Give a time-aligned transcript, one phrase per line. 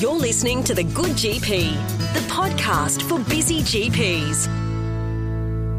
[0.00, 1.72] You're listening to The Good GP,
[2.14, 4.46] the podcast for busy GPs.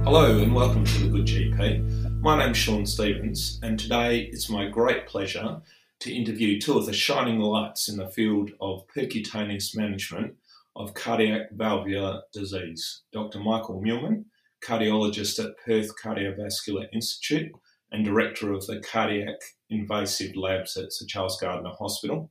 [0.04, 2.20] Hello and welcome to The Good GP.
[2.20, 5.62] My name's Sean Stevens, and today it's my great pleasure
[6.02, 10.36] to interview two of the shining lights in the field of percutaneous management
[10.76, 13.40] of cardiac valvular disease Dr.
[13.40, 14.26] Michael Muhlmann,
[14.62, 17.54] cardiologist at Perth Cardiovascular Institute
[17.94, 19.38] and director of the cardiac
[19.70, 22.30] invasive labs at Sir Charles Gairdner Hospital,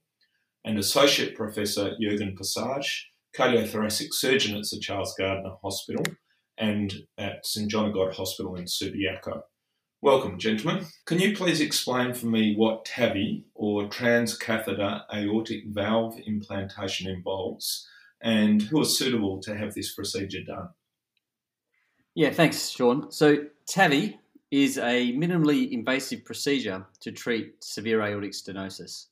[0.68, 6.04] and Associate Professor Jurgen Passage, cardiothoracic surgeon at Sir Charles Gairdner Hospital
[6.58, 9.40] and at St John of God Hospital in Subiaco.
[10.02, 10.84] Welcome, gentlemen.
[11.06, 17.88] Can you please explain for me what TAVI or transcatheter aortic valve implantation involves
[18.20, 20.68] and who are suitable to have this procedure done?
[22.14, 23.10] Yeah, thanks, Sean.
[23.10, 23.38] So,
[23.70, 24.18] TAVI
[24.50, 29.06] is a minimally invasive procedure to treat severe aortic stenosis.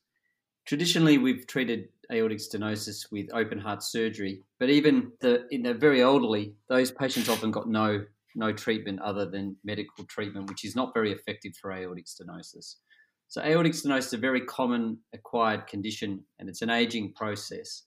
[0.67, 6.03] Traditionally, we've treated aortic stenosis with open heart surgery, but even the, in the very
[6.03, 8.05] elderly, those patients often got no
[8.39, 12.75] no treatment other than medical treatment, which is not very effective for aortic stenosis.
[13.29, 17.85] So, aortic stenosis is a very common acquired condition, and it's an aging process,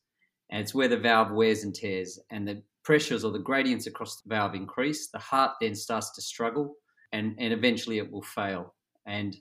[0.50, 4.22] and it's where the valve wears and tears, and the pressures or the gradients across
[4.22, 5.10] the valve increase.
[5.10, 6.76] The heart then starts to struggle,
[7.12, 8.74] and, and eventually it will fail.
[9.06, 9.36] And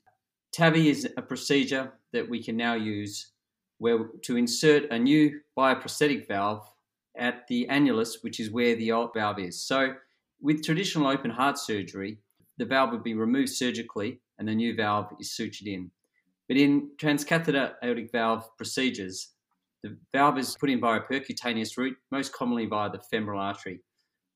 [0.54, 3.32] TAVI is a procedure that we can now use
[3.78, 6.66] where to insert a new bioprosthetic valve
[7.16, 9.60] at the annulus, which is where the old valve is.
[9.60, 9.94] So,
[10.40, 12.18] with traditional open heart surgery,
[12.58, 15.90] the valve would be removed surgically and the new valve is sutured in.
[16.48, 19.32] But in transcatheter aortic valve procedures,
[19.82, 23.80] the valve is put in via a percutaneous route, most commonly via the femoral artery.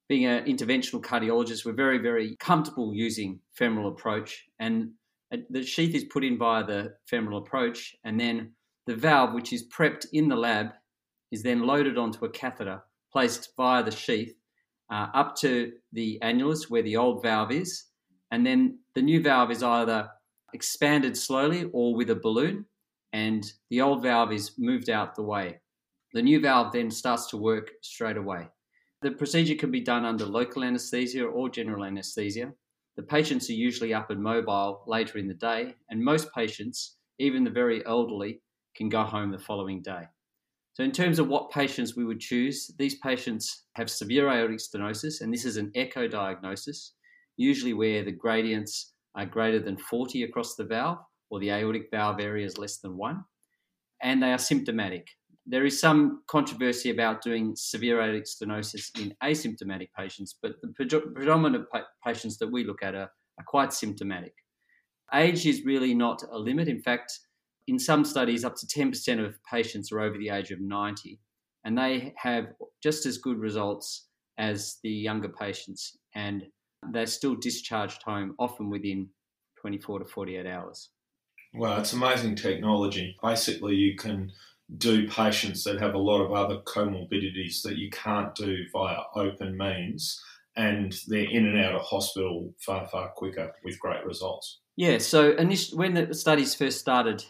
[0.09, 4.91] Being an interventional cardiologist, we're very, very comfortable using femoral approach, and
[5.33, 8.53] uh, the sheath is put in via the femoral approach, and then
[8.87, 10.73] the valve, which is prepped in the lab,
[11.31, 14.35] is then loaded onto a catheter placed via the sheath
[14.91, 17.85] uh, up to the annulus where the old valve is,
[18.31, 20.09] and then the new valve is either
[20.55, 22.65] expanded slowly or with a balloon,
[23.13, 25.61] and the old valve is moved out the way.
[26.15, 28.49] The new valve then starts to work straight away.
[29.01, 32.53] The procedure can be done under local anesthesia or general anesthesia.
[32.97, 37.45] The patients are usually up and mobile later in the day, and most patients, even
[37.45, 38.43] the very elderly,
[38.75, 40.05] can go home the following day.
[40.75, 45.21] So, in terms of what patients we would choose, these patients have severe aortic stenosis,
[45.21, 46.95] and this is an echo diagnosis,
[47.37, 52.21] usually where the gradients are greater than 40 across the valve, or the aortic valve
[52.21, 53.23] area is less than one,
[54.03, 55.07] and they are symptomatic.
[55.45, 60.69] There is some controversy about doing severe aortic stenosis in asymptomatic patients, but the
[61.15, 61.67] predominant
[62.05, 64.35] patients that we look at are, are quite symptomatic.
[65.13, 66.69] Age is really not a limit.
[66.69, 67.19] In fact,
[67.69, 71.21] in some studies, up to 10% of patients are over the age of 90,
[71.65, 72.47] and they have
[72.83, 74.09] just as good results
[74.39, 76.45] as the younger patients, and
[76.91, 79.09] they're still discharged home, often within
[79.61, 80.91] 24 to 48 hours.
[81.55, 83.17] Well, it's amazing technology.
[83.23, 84.33] Basically, you can
[84.79, 89.57] do patients that have a lot of other comorbidities that you can't do via open
[89.57, 90.21] means,
[90.57, 94.61] and they're in and out of hospital far, far quicker with great results.
[94.77, 95.37] Yeah, so
[95.75, 97.25] when the studies first started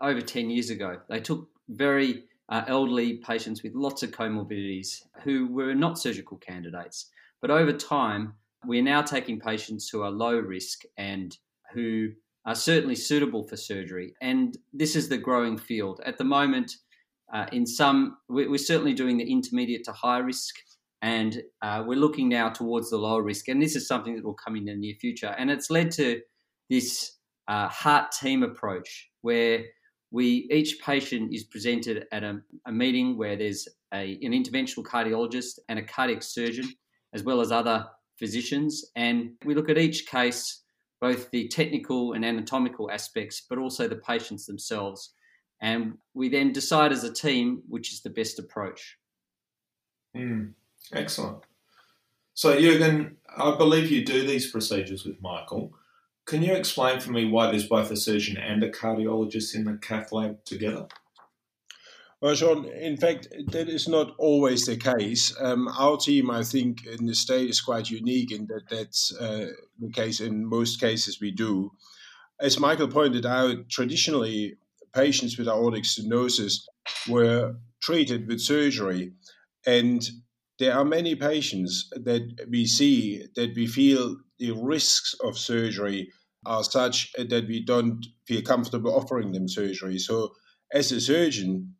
[0.00, 0.98] over 10 years ago.
[1.08, 7.10] They took very uh, elderly patients with lots of comorbidities who were not surgical candidates.
[7.40, 8.34] But over time,
[8.64, 11.36] we're now taking patients who are low risk and
[11.72, 12.10] who
[12.44, 14.14] are certainly suitable for surgery.
[14.20, 16.00] And this is the growing field.
[16.04, 16.72] At the moment,
[17.32, 20.54] uh, in some, we're certainly doing the intermediate to high risk,
[21.02, 23.48] and uh, we're looking now towards the lower risk.
[23.48, 25.34] And this is something that will come in the near future.
[25.36, 26.20] And it's led to
[26.70, 27.16] this
[27.48, 29.64] uh, heart team approach where
[30.10, 35.58] we each patient is presented at a, a meeting where there's a, an interventional cardiologist
[35.68, 36.68] and a cardiac surgeon,
[37.12, 37.86] as well as other
[38.18, 40.62] physicians, and we look at each case,
[41.00, 45.12] both the technical and anatomical aspects, but also the patients themselves,
[45.60, 48.96] and we then decide as a team which is the best approach.
[50.16, 50.52] Mm,
[50.92, 51.44] excellent.
[52.34, 55.72] So, Jurgen, I believe you do these procedures with Michael.
[56.26, 59.78] Can you explain for me why there's both a surgeon and a cardiologist in the
[59.80, 60.88] cath lab together?
[62.20, 65.34] Well, Sean, in fact, that is not always the case.
[65.38, 69.50] Um, our team, I think, in the state is quite unique in that that's uh,
[69.78, 71.70] the case in most cases we do.
[72.40, 74.56] As Michael pointed out, traditionally,
[74.94, 76.62] patients with aortic stenosis
[77.06, 79.12] were treated with surgery.
[79.66, 80.02] And
[80.58, 86.10] there are many patients that we see that we feel the risks of surgery
[86.44, 89.98] are such that we don't feel comfortable offering them surgery.
[89.98, 90.32] So,
[90.72, 91.74] as a surgeon,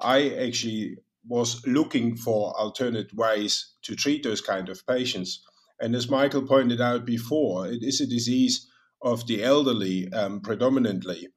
[0.00, 0.98] I actually
[1.28, 5.42] was looking for alternate ways to treat those kind of patients.
[5.80, 8.68] And as Michael pointed out before, it is a disease
[9.02, 11.28] of the elderly um, predominantly.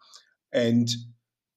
[0.53, 0.87] And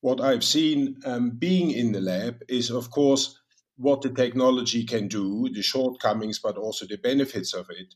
[0.01, 3.39] what I've seen um, being in the lab is, of course,
[3.77, 7.95] what the technology can do, the shortcomings, but also the benefits of it.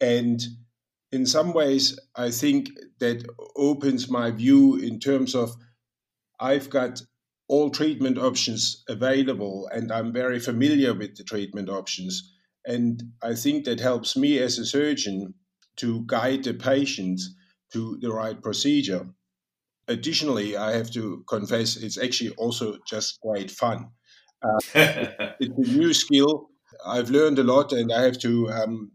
[0.00, 0.40] And
[1.10, 2.70] in some ways, I think
[3.00, 3.24] that
[3.56, 5.56] opens my view in terms of
[6.40, 7.02] I've got
[7.48, 12.34] all treatment options available and I'm very familiar with the treatment options.
[12.66, 15.34] And I think that helps me as a surgeon
[15.76, 17.20] to guide the patient
[17.72, 19.08] to the right procedure.
[19.88, 23.88] Additionally, I have to confess it's actually also just quite fun.
[24.42, 24.58] Uh,
[25.40, 26.50] it's a new skill.
[26.86, 28.92] I've learned a lot, and I have to um,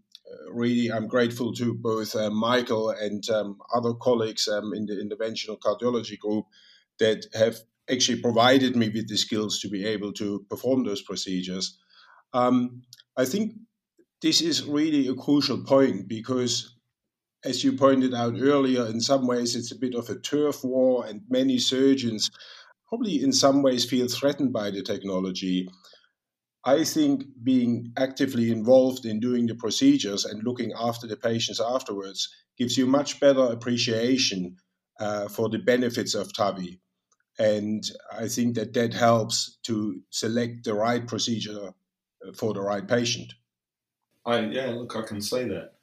[0.51, 5.59] really, I'm grateful to both uh, Michael and um, other colleagues um, in the interventional
[5.59, 6.45] cardiology group
[6.99, 7.57] that have
[7.91, 11.77] actually provided me with the skills to be able to perform those procedures.
[12.33, 12.83] Um,
[13.17, 13.53] I think
[14.21, 16.75] this is really a crucial point because,
[17.43, 21.05] as you pointed out earlier, in some ways it's a bit of a turf war,
[21.05, 22.31] and many surgeons
[22.93, 25.67] probably in some ways feel threatened by the technology.
[26.63, 32.29] I think being actively involved in doing the procedures and looking after the patients afterwards
[32.55, 34.57] gives you much better appreciation
[34.99, 36.77] uh, for the benefits of TAVI.
[37.39, 42.87] And I think that that helps to select the right procedure uh, for the right
[42.87, 43.33] patient.
[44.23, 45.73] I, yeah, look, I can see that.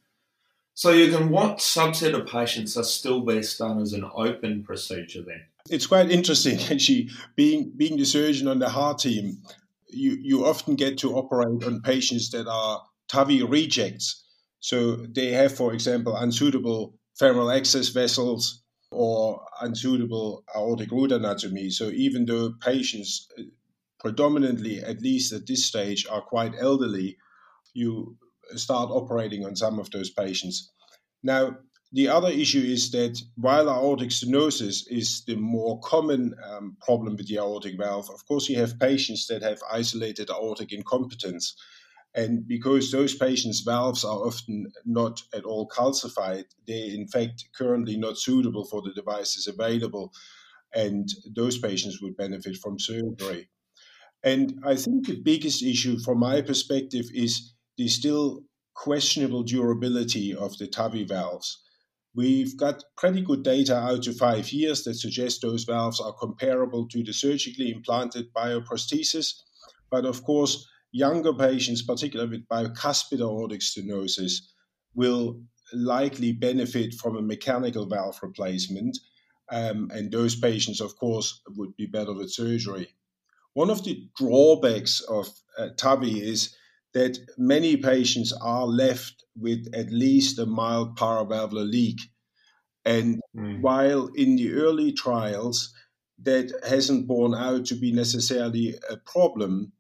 [0.74, 5.22] So, you can what subset of patients are still best done as an open procedure
[5.22, 5.42] then?
[5.70, 9.42] It's quite interesting actually being being the surgeon on the heart team.
[9.88, 14.24] You you often get to operate on patients that are TAVI rejects.
[14.60, 21.70] So they have, for example, unsuitable femoral access vessels or unsuitable aortic root anatomy.
[21.70, 23.42] So even though patients uh,
[23.98, 27.16] predominantly, at least at this stage, are quite elderly,
[27.74, 28.16] you
[28.56, 30.70] start operating on some of those patients.
[31.22, 31.56] Now,
[31.92, 37.26] the other issue is that while aortic stenosis is the more common um, problem with
[37.26, 41.56] the aortic valve, of course, you have patients that have isolated aortic incompetence.
[42.14, 47.96] And because those patients' valves are often not at all calcified, they're in fact currently
[47.96, 50.12] not suitable for the devices available.
[50.72, 53.48] And those patients would benefit from surgery.
[54.22, 58.42] And I think the biggest issue from my perspective is the still
[58.74, 61.62] questionable durability of the TAVI valves.
[62.14, 66.88] We've got pretty good data out to five years that suggest those valves are comparable
[66.88, 69.42] to the surgically implanted bioprosthesis.
[69.90, 74.40] But of course, younger patients, particularly with bicuspid aortic stenosis,
[74.94, 75.40] will
[75.72, 78.98] likely benefit from a mechanical valve replacement.
[79.52, 82.88] Um, and those patients, of course, would be better with surgery.
[83.54, 85.28] One of the drawbacks of
[85.58, 86.56] uh, TAVI is
[86.92, 92.00] that many patients are left with at least a mild paravalvular leak.
[92.84, 93.60] And mm.
[93.60, 95.72] while in the early trials,
[96.22, 99.72] that hasn't borne out to be necessarily a problem,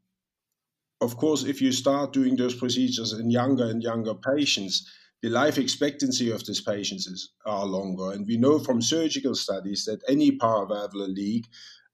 [1.00, 4.88] of course, if you start doing those procedures in younger and younger patients,
[5.22, 8.12] the life expectancy of these patients is, are longer.
[8.12, 11.46] And we know from surgical studies that any paravalvular leak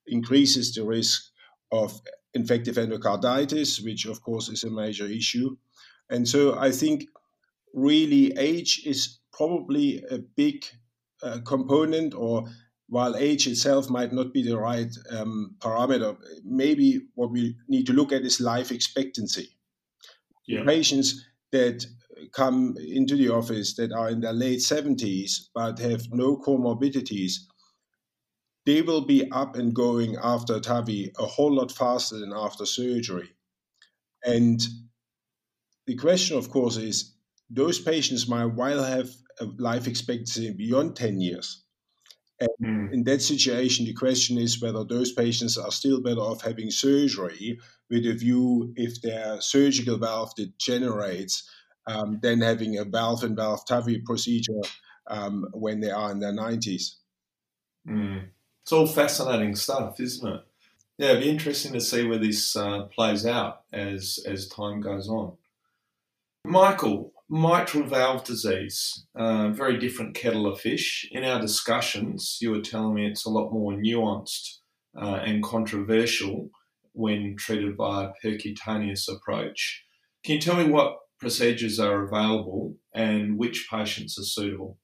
[0.06, 1.24] increases the risk
[1.72, 2.00] of
[2.36, 5.56] infective endocarditis, which of course is a major issue.
[6.08, 7.08] And so I think
[7.75, 10.64] really age is probably a big
[11.22, 12.44] uh, component or
[12.88, 17.92] while age itself might not be the right um, parameter, maybe what we need to
[17.92, 19.49] look at is life expectancy.
[20.46, 20.64] Yeah.
[20.64, 21.84] Patients that
[22.32, 27.32] come into the office that are in their late 70s but have no comorbidities,
[28.66, 33.30] they will be up and going after TAVI a whole lot faster than after surgery.
[34.25, 34.61] And
[35.87, 37.14] the question, of course, is
[37.49, 39.08] those patients might well have
[39.40, 41.62] a life expectancy beyond 10 years
[42.40, 42.92] and mm.
[42.92, 47.58] in that situation, the question is whether those patients are still better off having surgery
[47.88, 51.49] with a view if their surgical valve degenerates
[51.87, 54.61] um, than having a valve and valve TAVI procedure
[55.06, 56.96] um, when they are in their 90s.
[57.88, 58.28] Mm.
[58.66, 60.40] It's all fascinating stuff, isn't it?
[60.99, 65.08] Yeah, it'd be interesting to see where this uh, plays out as as time goes
[65.08, 65.37] on.
[66.44, 71.08] Michael, mitral valve disease, uh, very different kettle of fish.
[71.12, 74.56] In our discussions, you were telling me it's a lot more nuanced
[75.00, 76.50] uh, and controversial
[76.90, 79.85] when treated by a percutaneous approach.
[80.25, 84.76] Can you tell me what procedures are available and which patients are suitable?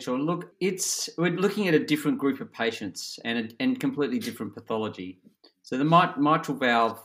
[0.00, 4.54] Look, it's we're looking at a different group of patients and a, and completely different
[4.54, 5.20] pathology.
[5.62, 7.00] So the mit- mitral valve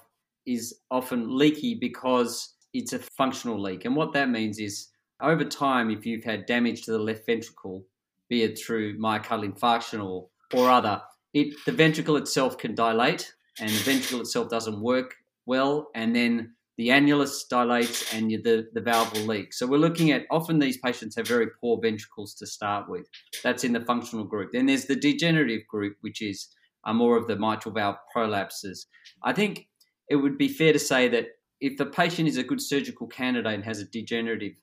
[0.45, 3.85] is often leaky because it's a functional leak.
[3.85, 4.89] And what that means is
[5.21, 7.85] over time, if you've had damage to the left ventricle,
[8.29, 11.01] be it through myocardial infarction or, or other,
[11.33, 15.15] it, the ventricle itself can dilate and the ventricle itself doesn't work
[15.45, 15.89] well.
[15.95, 19.53] And then the annulus dilates and the, the valve will leak.
[19.53, 23.07] So we're looking at often these patients have very poor ventricles to start with.
[23.43, 24.51] That's in the functional group.
[24.53, 26.47] Then there's the degenerative group, which is
[26.85, 28.85] uh, more of the mitral valve prolapses.
[29.23, 29.67] I think
[30.09, 31.25] it would be fair to say that
[31.59, 34.53] if the patient is a good surgical candidate and has a degenerative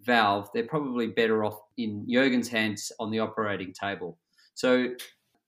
[0.00, 4.18] valve, they're probably better off in Jurgen's hands on the operating table.
[4.54, 4.88] So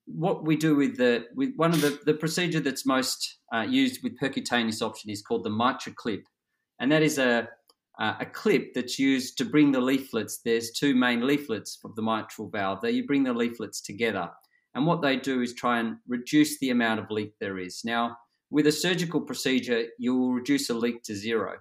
[0.07, 4.03] what we do with the with one of the, the procedure that's most uh, used
[4.03, 6.25] with percutaneous option is called the MitraClip,
[6.81, 7.49] and that is a
[8.01, 10.41] uh, a clip that's used to bring the leaflets.
[10.45, 12.81] There's two main leaflets of the mitral valve.
[12.81, 14.29] That you bring the leaflets together,
[14.75, 17.83] and what they do is try and reduce the amount of leak there is.
[17.85, 18.17] Now,
[18.51, 21.59] with a surgical procedure, you will reduce a leak to zero,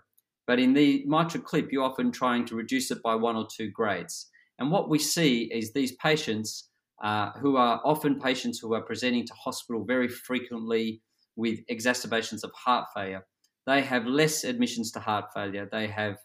[0.47, 3.69] but in the mitral clip, you're often trying to reduce it by one or two
[3.69, 4.29] grades.
[4.59, 6.69] And what we see is these patients
[7.03, 11.01] uh, who are often patients who are presenting to hospital very frequently
[11.35, 13.25] with exacerbations of heart failure.
[13.65, 15.67] They have less admissions to heart failure.
[15.71, 16.17] They have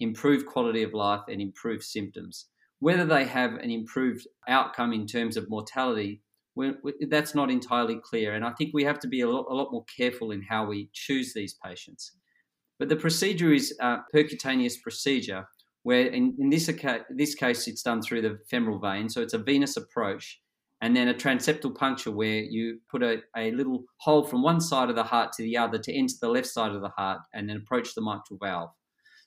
[0.00, 2.46] improved quality of life and improved symptoms.
[2.80, 6.22] Whether they have an improved outcome in terms of mortality,
[7.08, 8.34] that's not entirely clear.
[8.34, 10.66] And I think we have to be a lot, a lot more careful in how
[10.66, 12.12] we choose these patients.
[12.78, 15.46] But the procedure is a percutaneous procedure
[15.82, 16.70] where in, in this,
[17.10, 20.40] this case it's done through the femoral vein, so it's a venous approach,
[20.82, 24.90] and then a transeptal puncture where you put a, a little hole from one side
[24.90, 27.48] of the heart to the other to enter the left side of the heart and
[27.48, 28.70] then approach the mitral valve.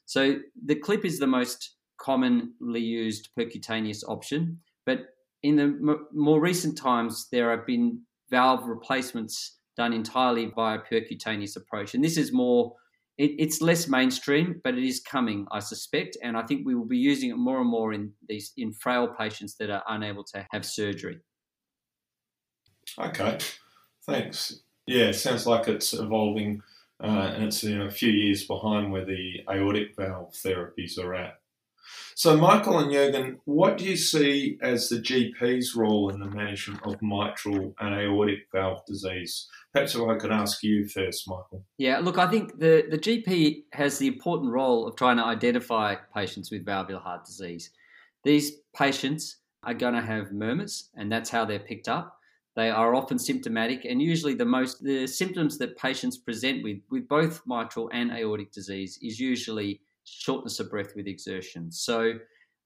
[0.05, 5.07] So the clip is the most commonly used percutaneous option, but
[5.43, 11.55] in the m- more recent times there have been valve replacements done entirely via percutaneous
[11.55, 12.73] approach, and this is more
[13.17, 16.85] it, it's less mainstream, but it is coming, I suspect, and I think we will
[16.85, 20.47] be using it more and more in these in frail patients that are unable to
[20.51, 21.19] have surgery.
[22.97, 23.37] Okay,
[24.05, 24.61] thanks.
[24.85, 26.61] Yeah, sounds like it's evolving,
[27.01, 31.13] uh, and it's you know, a few years behind where the aortic valve therapies are
[31.13, 31.39] at.
[32.15, 36.81] So, Michael and Jurgen, what do you see as the GP's role in the management
[36.83, 39.47] of mitral and aortic valve disease?
[39.73, 41.63] Perhaps if I could ask you first, Michael.
[41.77, 45.95] Yeah, look, I think the, the GP has the important role of trying to identify
[46.13, 47.71] patients with valvular heart disease.
[48.23, 52.18] These patients are going to have murmurs, and that's how they're picked up.
[52.55, 57.07] They are often symptomatic, and usually the most the symptoms that patients present with with
[57.07, 61.71] both mitral and aortic disease is usually shortness of breath with exertion.
[61.71, 62.13] So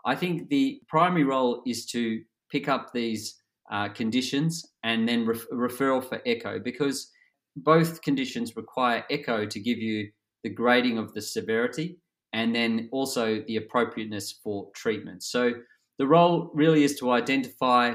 [0.06, 2.22] I think the primary role is to
[2.52, 7.10] pick up these uh, conditions and then ref- referral for echo because
[7.56, 10.10] both conditions require echo to give you
[10.44, 11.98] the grading of the severity
[12.34, 15.24] and then also the appropriateness for treatment.
[15.24, 15.54] So
[16.00, 17.94] the role really is to identify,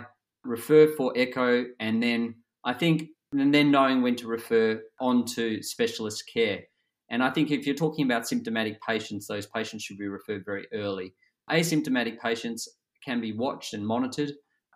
[0.48, 5.62] refer for echo, and then I think and then knowing when to refer on to
[5.62, 6.62] specialist care.
[7.10, 10.66] And I think if you're talking about symptomatic patients, those patients should be referred very
[10.72, 11.14] early.
[11.50, 12.68] Asymptomatic patients
[13.04, 14.32] can be watched and monitored,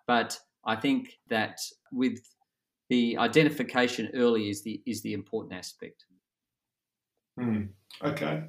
[0.06, 1.58] but I think that
[1.92, 2.20] with
[2.88, 6.04] the identification early is the is the important aspect.
[7.38, 7.64] Hmm.
[8.02, 8.44] Okay.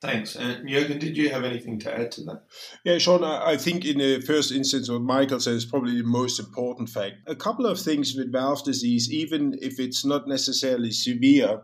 [0.00, 0.36] Thanks.
[0.36, 2.42] And Jurgen, did you have anything to add to that?
[2.84, 6.38] Yeah, Sean, I think in the first instance, what Michael says is probably the most
[6.38, 7.16] important fact.
[7.26, 11.62] A couple of things with valve disease, even if it's not necessarily severe,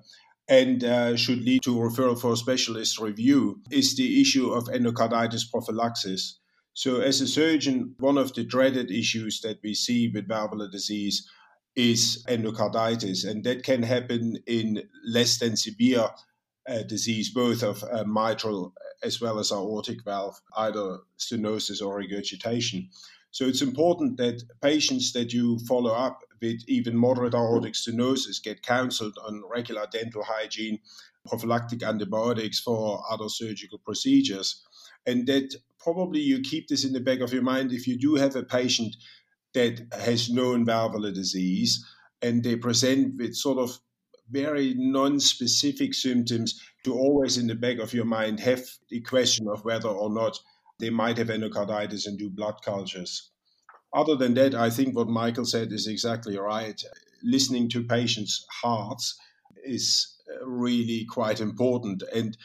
[0.49, 5.50] and uh, should lead to referral for a specialist review is the issue of endocarditis
[5.50, 6.38] prophylaxis.
[6.75, 11.26] So, as a surgeon, one of the dreaded issues that we see with valvular disease
[11.76, 16.09] is endocarditis, and that can happen in less than severe
[16.68, 22.88] uh, disease, both of uh, mitral as well as aortic valve, either stenosis or regurgitation.
[23.30, 28.62] So it's important that patients that you follow up with even moderate aortic stenosis get
[28.62, 30.78] counseled on regular dental hygiene,
[31.26, 34.62] prophylactic antibiotics for other surgical procedures.
[35.04, 38.14] And that probably you keep this in the back of your mind if you do
[38.14, 38.94] have a patient
[39.52, 41.85] that has known valvular disease
[42.23, 43.78] and they present with sort of
[44.31, 49.64] very non-specific symptoms to always in the back of your mind have the question of
[49.64, 50.38] whether or not
[50.78, 53.31] they might have endocarditis and do blood cultures.
[53.95, 56.83] Other than that, I think what Michael said is exactly right.
[57.23, 59.16] Listening to patients' hearts
[59.64, 62.02] is uh, really quite important.
[62.12, 62.37] And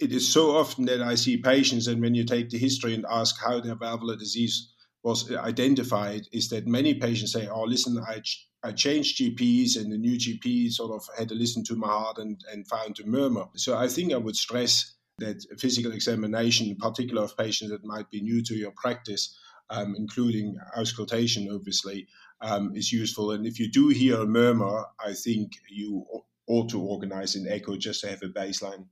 [0.00, 3.04] it is so often that I see patients, and when you take the history and
[3.10, 4.72] ask how their valvular disease
[5.02, 8.22] was identified, is that many patients say, Oh, listen, I
[8.62, 12.18] I changed GPs, and the new GP sort of had to listen to my heart
[12.18, 13.46] and, and found a murmur.
[13.54, 18.10] So I think I would stress that physical examination, in particular of patients that might
[18.10, 19.36] be new to your practice,
[19.70, 22.06] um, including auscultation, obviously,
[22.40, 23.32] um, is useful.
[23.32, 26.04] And if you do hear a murmur, I think you
[26.46, 28.86] ought to organize an echo just to have a baseline.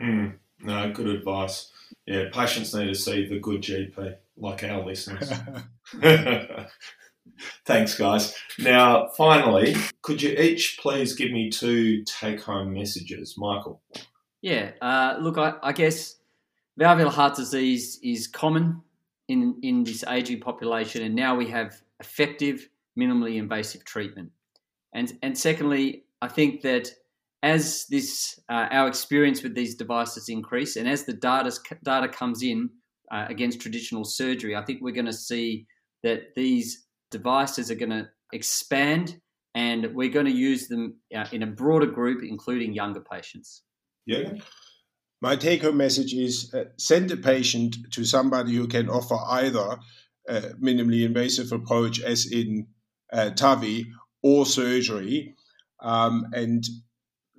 [0.00, 1.70] Mm, no, good advice.
[2.06, 5.30] Yeah, patients need to see the good GP, like our listeners.
[7.64, 8.34] Thanks, guys.
[8.58, 13.34] Now, finally, could you each please give me two take home messages?
[13.36, 13.80] Michael.
[14.40, 16.16] Yeah, uh, look, I, I, guess
[16.76, 18.82] valvular heart disease is common
[19.26, 22.68] in, in this aging population, and now we have effective,
[22.98, 24.30] minimally invasive treatment.
[24.94, 26.90] And, and secondly, I think that
[27.42, 31.52] as this uh, our experience with these devices increase, and as the data
[31.84, 32.70] data comes in
[33.12, 35.66] uh, against traditional surgery, I think we're going to see
[36.02, 39.20] that these devices are going to expand,
[39.54, 43.62] and we're going to use them uh, in a broader group, including younger patients.
[44.06, 44.34] Yeah.
[45.20, 49.78] My take home message is uh, send a patient to somebody who can offer either
[50.28, 52.68] a minimally invasive approach, as in
[53.12, 53.86] uh, TAVI,
[54.22, 55.34] or surgery,
[55.80, 56.64] um, and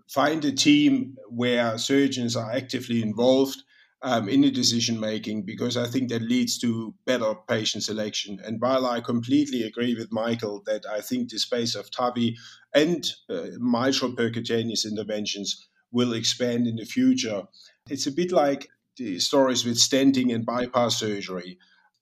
[0.10, 3.64] find a team where surgeons are actively involved
[4.02, 8.40] um, in the decision making because I think that leads to better patient selection.
[8.46, 12.36] And while I completely agree with Michael that I think the space of TAVI
[12.74, 17.44] and uh, mitral percutaneous interventions will expand in the future,
[17.90, 21.58] it's a bit like the stories with stenting and bypass surgery.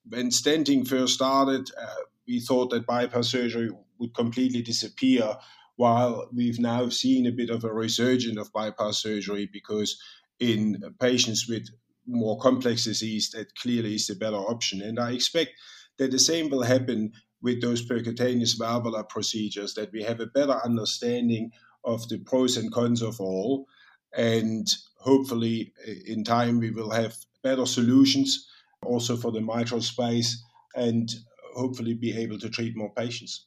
[0.08, 5.36] When stenting first started, uh, we thought that bypass surgery would completely disappear
[5.76, 10.00] while we've now seen a bit of a resurgence of bypass surgery because
[10.40, 11.68] in patients with
[12.08, 14.80] more complex disease, that clearly is the better option.
[14.82, 15.52] And I expect
[15.98, 17.12] that the same will happen
[17.42, 21.50] with those percutaneous valvular procedures, that we have a better understanding
[21.84, 23.66] of the pros and cons of all.
[24.16, 24.66] And
[24.98, 25.72] hopefully,
[26.06, 28.48] in time, we will have better solutions
[28.84, 30.42] also for the mitral space
[30.74, 31.14] and
[31.54, 33.46] hopefully be able to treat more patients.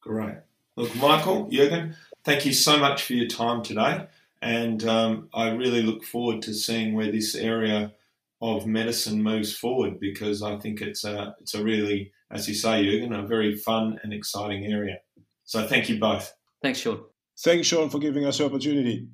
[0.00, 0.36] Great.
[0.76, 1.94] Look, Michael, Jurgen,
[2.24, 4.06] thank you so much for your time today.
[4.42, 7.92] And um, I really look forward to seeing where this area
[8.40, 12.84] of medicine moves forward because I think it's a, it's a really, as you say,
[12.84, 14.98] Jurgen, a very fun and exciting area.
[15.44, 16.32] So thank you both.
[16.62, 17.02] Thanks, Sean.
[17.38, 19.08] Thanks, Sean, for giving us the opportunity.